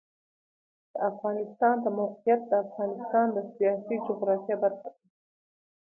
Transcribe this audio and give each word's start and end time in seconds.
د 0.93 0.95
افغانستان 1.09 1.75
د 1.81 1.85
موقعیت 1.99 2.41
د 2.47 2.53
افغانستان 2.65 3.27
د 3.35 3.37
سیاسي 3.53 3.95
جغرافیه 4.07 4.55
برخه 4.63 4.89
ده. 4.95 5.01